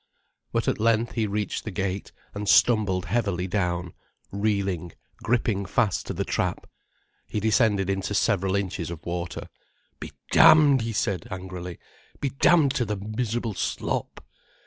But 0.51 0.67
at 0.67 0.79
length 0.79 1.11
he 1.11 1.27
reached 1.27 1.63
the 1.63 1.69
gate, 1.69 2.11
and 2.33 2.49
stumbled 2.49 3.05
heavily 3.05 3.45
down, 3.45 3.93
reeling, 4.31 4.93
gripping 5.21 5.63
fast 5.67 6.07
to 6.07 6.13
the 6.15 6.25
trap. 6.25 6.65
He 7.27 7.39
descended 7.39 7.87
into 7.87 8.15
several 8.15 8.55
inches 8.55 8.89
of 8.89 9.05
water. 9.05 9.47
"Be 9.99 10.11
damned!" 10.31 10.81
he 10.81 10.91
said 10.93 11.27
angrily. 11.29 11.77
"Be 12.19 12.29
damned 12.29 12.71
to 12.77 12.85
the 12.85 12.97
miserable 12.97 13.53
slop." 13.53 14.25